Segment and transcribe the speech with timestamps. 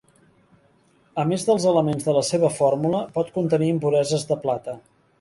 [1.25, 4.81] A més dels elements de la seva fórmula, pot contenir impureses de plata.